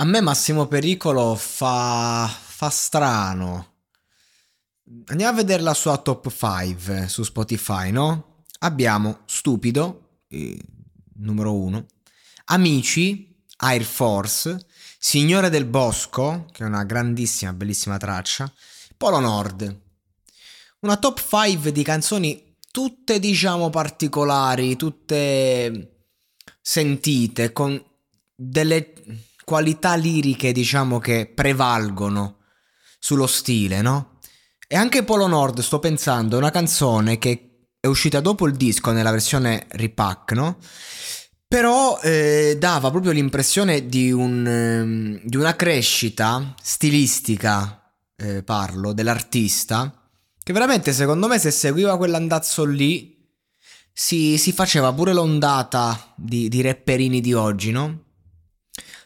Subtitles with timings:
[0.00, 3.74] A me Massimo Pericolo fa, fa strano.
[5.08, 8.44] Andiamo a vedere la sua top 5 su Spotify, no?
[8.60, 10.58] Abbiamo Stupido, eh,
[11.16, 11.86] numero 1,
[12.46, 14.64] Amici, Air Force,
[14.98, 18.50] Signore del Bosco, che è una grandissima, bellissima traccia,
[18.96, 19.80] Polo Nord.
[20.78, 26.06] Una top 5 di canzoni tutte, diciamo, particolari, tutte
[26.62, 27.78] sentite, con
[28.34, 28.94] delle
[29.50, 32.36] qualità liriche, diciamo, che prevalgono
[33.00, 34.20] sullo stile, no?
[34.68, 38.92] E anche Polo Nord, sto pensando, è una canzone che è uscita dopo il disco
[38.92, 40.58] nella versione repack, no?
[41.48, 49.92] Però eh, dava proprio l'impressione di, un, eh, di una crescita stilistica, eh, parlo, dell'artista,
[50.40, 53.18] che veramente secondo me se seguiva quell'andazzo lì
[53.92, 58.09] si, si faceva pure l'ondata di, di rapperini di oggi, no?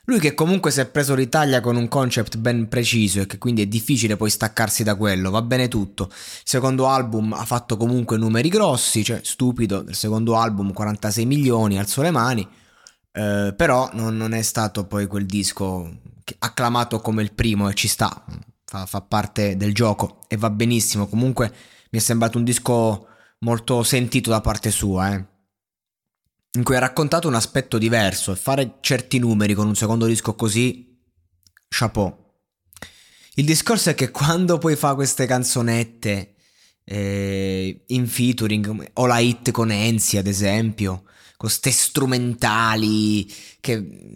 [0.06, 3.62] Lui che comunque si è preso l'Italia con un concept ben preciso e che quindi
[3.62, 6.08] è difficile poi staccarsi da quello, va bene tutto.
[6.10, 11.78] Il secondo album ha fatto comunque numeri grossi, cioè stupido, il secondo album 46 milioni,
[11.78, 12.46] alzo le mani,
[13.12, 15.90] eh, però non, non, è stato poi quel disco
[16.38, 18.24] acclamato come il primo e ci sta,
[18.64, 21.06] fa, fa parte del gioco e va benissimo.
[21.06, 21.50] Comunque
[21.90, 23.06] mi è sembrato un disco
[23.38, 25.32] molto sentito da parte sua, eh
[26.56, 30.34] in cui ha raccontato un aspetto diverso e fare certi numeri con un secondo disco
[30.34, 30.96] così,
[31.68, 32.22] chapeau.
[33.34, 36.34] Il discorso è che quando poi fa queste canzonette
[36.84, 41.02] eh, in featuring, o la hit con Enzi ad esempio,
[41.36, 44.12] con queste strumentali che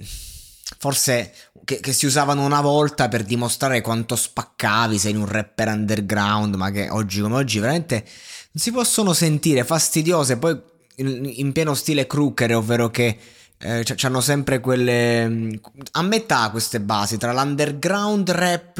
[0.79, 1.35] forse
[1.65, 6.55] che, che, si usavano una volta per dimostrare quanto spaccavi, sei in un rapper underground,
[6.55, 8.05] ma che oggi come oggi veramente
[8.53, 10.59] non si possono sentire fastidiose, poi
[10.99, 13.19] in, pieno stile Crooker, ovvero che
[13.61, 15.59] eh, hanno sempre quelle
[15.93, 18.79] a metà queste basi tra l'underground rap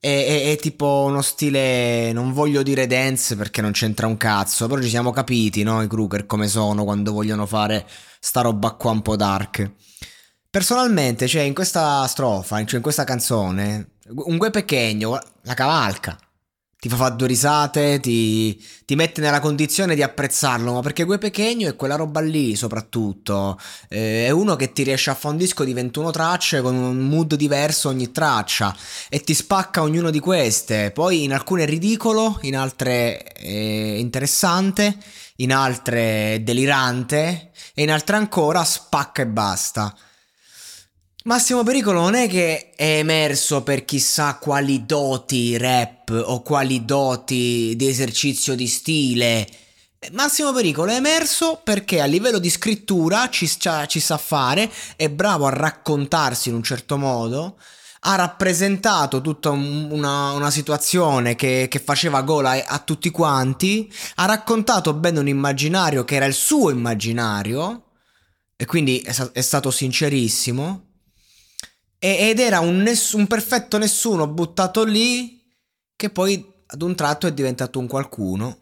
[0.00, 4.66] e, e, e, tipo uno stile non voglio dire dance perché non c'entra un cazzo
[4.66, 7.86] però ci siamo capiti no i Crooker come sono quando vogliono fare
[8.18, 9.70] sta roba qua un po' dark.
[10.48, 16.18] Personalmente cioè in questa strofa cioè in questa canzone un gue pequeño la cavalca
[16.84, 21.16] ti fa fare due risate, ti, ti, mette nella condizione di apprezzarlo, ma perché Gue
[21.16, 23.58] Pechegno è quella roba lì soprattutto,
[23.88, 26.98] eh, è uno che ti riesce a fare un disco di 21 tracce con un
[26.98, 28.76] mood diverso ogni traccia
[29.08, 34.94] e ti spacca ognuno di queste, poi in alcune è ridicolo, in altre è interessante,
[35.36, 39.96] in altre è delirante e in altre ancora spacca e basta.
[41.26, 47.72] Massimo Pericolo non è che è emerso per chissà quali doti rap o quali doti
[47.76, 49.48] di esercizio di stile.
[50.12, 55.46] Massimo Pericolo è emerso perché a livello di scrittura ci, ci sa fare, è bravo
[55.46, 57.56] a raccontarsi in un certo modo,
[58.00, 64.92] ha rappresentato tutta una, una situazione che, che, faceva gola a, tutti quanti, ha raccontato
[64.92, 67.92] bene un immaginario che era il suo immaginario,
[68.56, 70.92] e quindi è, è stato sincerissimo
[72.04, 75.42] ed era un, ness- un perfetto nessuno buttato lì
[75.96, 78.58] che poi ad un tratto è diventato un qualcuno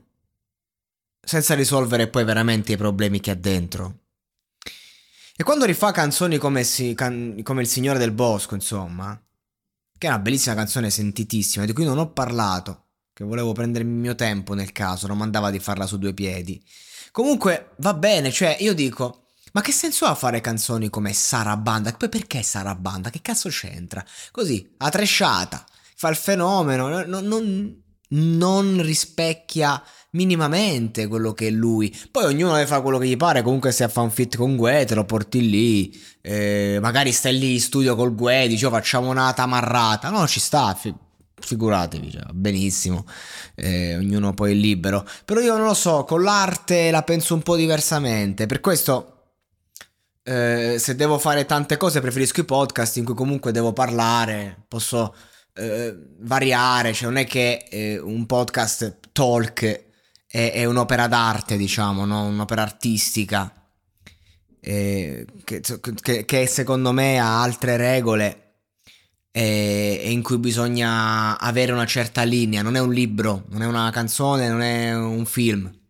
[1.24, 3.98] senza risolvere poi veramente i problemi che ha dentro.
[5.34, 9.20] E quando rifà canzoni come, si, can, come Il Signore del Bosco, insomma,
[9.98, 13.98] che è una bellissima canzone sentitissima, di cui non ho parlato, che volevo prendermi il
[13.98, 16.62] mio tempo nel caso, non mandava di farla su due piedi.
[17.10, 19.21] Comunque va bene, cioè io dico,
[19.52, 21.93] ma che senso ha fare canzoni come Sarabanda?
[21.93, 23.10] Poi perché Sarabanda?
[23.10, 24.04] Che cazzo c'entra?
[24.31, 25.64] Così, a tresciata.
[25.96, 29.82] fa il fenomeno, non, non, non rispecchia
[30.12, 31.94] minimamente quello che è lui.
[32.10, 33.43] Poi ognuno deve fare quello che gli pare.
[33.43, 36.02] Comunque, se fa un fit con Gue, te lo porti lì.
[36.20, 40.10] Eh, magari stai lì in studio col Gue, dici, oh, facciamo una tamarrata.
[40.10, 40.75] No, ci sta.
[40.75, 40.94] Fi-
[41.38, 43.05] figuratevi, cioè, benissimo.
[43.55, 45.06] Eh, ognuno poi è libero.
[45.25, 48.46] Però io non lo so, con l'arte la penso un po' diversamente.
[48.46, 49.11] Per questo.
[50.24, 55.14] Eh, se devo fare tante cose preferisco i podcast in cui comunque devo parlare, posso
[55.54, 59.64] eh, variare, cioè non è che eh, un podcast talk
[60.28, 62.24] è, è un'opera d'arte, diciamo, no?
[62.26, 63.52] un'opera artistica.
[64.60, 65.60] Eh, che,
[66.02, 68.58] che, che, secondo me ha altre regole
[69.32, 72.62] e, e, in cui bisogna avere una certa linea.
[72.62, 75.80] Non è un libro, non è una canzone, non è un film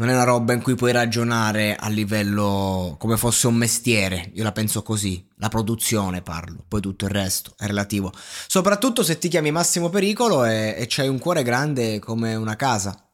[0.00, 4.42] non è una roba in cui puoi ragionare a livello come fosse un mestiere, io
[4.42, 8.10] la penso così, la produzione parlo, poi tutto il resto è relativo.
[8.46, 13.10] Soprattutto se ti chiami Massimo Pericolo e, e c'hai un cuore grande come una casa.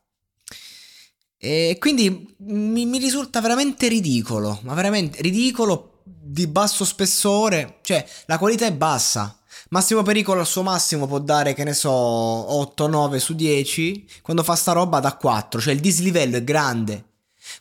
[1.37, 8.39] E quindi mi, mi risulta veramente ridicolo, ma veramente ridicolo di basso spessore, cioè la
[8.39, 9.36] qualità è bassa,
[9.71, 14.09] Massimo Pericolo al suo massimo può dare, che ne so, 8, 9 su 10.
[14.23, 17.05] Quando fa sta roba da 4, cioè il dislivello è grande.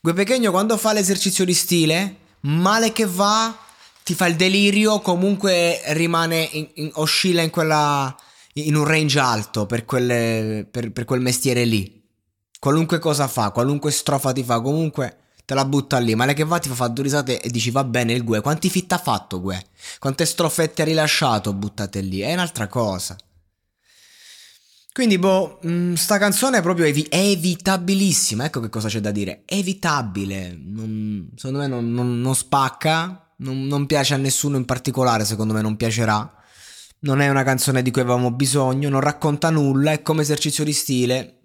[0.01, 3.55] Gue Pechegno quando fa l'esercizio di stile, male che va,
[4.03, 8.15] ti fa il delirio, comunque rimane, in, in, oscilla in quella,
[8.53, 12.03] in un range alto per, quelle, per, per quel mestiere lì.
[12.59, 16.15] Qualunque cosa fa, qualunque strofa ti fa, comunque te la butta lì.
[16.15, 18.42] Male che va, ti fa due risate e dici va bene il Gue.
[18.42, 19.63] Quanti fit ha fatto Gue?
[20.00, 22.19] Quante strofette ha rilasciato buttate lì?
[22.19, 23.15] È un'altra cosa.
[24.92, 28.45] Quindi, boh, mh, mm, sta canzone è proprio evi- evitabilissima.
[28.45, 29.44] Ecco che cosa c'è da dire.
[29.45, 30.57] Evitabile.
[30.57, 33.33] Non, secondo me non, non, non spacca.
[33.38, 35.25] Non piace a nessuno in particolare.
[35.25, 36.33] Secondo me non piacerà.
[37.00, 38.88] Non è una canzone di cui avevamo bisogno.
[38.88, 39.91] Non racconta nulla.
[39.91, 41.41] È come esercizio di stile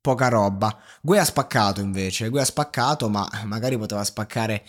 [0.00, 0.78] poca roba.
[1.00, 4.64] Gue ha spaccato invece, Gue ha spaccato, ma magari poteva spaccare.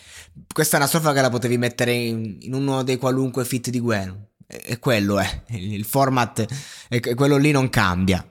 [0.52, 3.80] Questa è una strofa che la potevi mettere in, in uno dei qualunque fit di
[3.80, 4.30] Gue.
[4.46, 6.46] E, e quello è, il format
[6.88, 8.26] è, quello lì non cambia.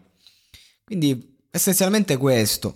[0.83, 2.73] Quindi essenzialmente questo.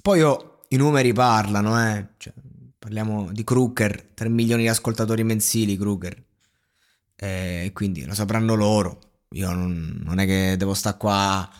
[0.00, 2.06] Poi oh, i numeri parlano, eh.
[2.16, 2.32] Cioè,
[2.78, 6.24] parliamo di Kruger, 3 milioni di ascoltatori mensili, Kruger.
[7.16, 9.00] E eh, quindi lo sapranno loro.
[9.30, 11.50] Io non, non è che devo stare qua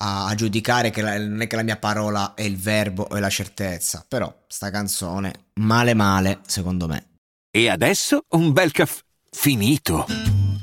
[0.00, 3.16] a, a giudicare che la, non è che la mia parola è il verbo o
[3.16, 7.06] è la certezza, però sta canzone male male secondo me.
[7.50, 10.06] E adesso un bel caffè finito.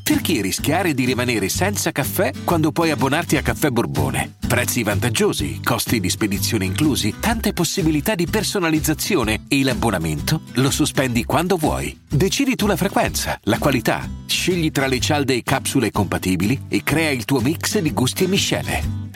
[0.03, 4.35] Perché rischiare di rimanere senza caffè quando puoi abbonarti a Caffè Borbone?
[4.47, 11.57] Prezzi vantaggiosi, costi di spedizione inclusi, tante possibilità di personalizzazione e l'abbonamento lo sospendi quando
[11.57, 12.05] vuoi.
[12.07, 17.09] Decidi tu la frequenza, la qualità, scegli tra le cialde e capsule compatibili e crea
[17.09, 18.96] il tuo mix di gusti e miscele.